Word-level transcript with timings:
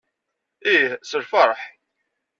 Ih, 0.73 0.87
s 1.09 1.11
lfeṛḥ. 1.21 1.61